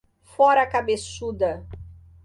Fora 0.23 0.65
cabeçuda 0.65 1.63